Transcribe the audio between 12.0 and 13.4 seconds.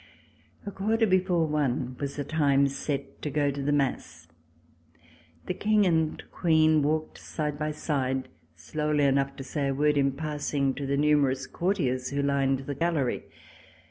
who lined the Gallery.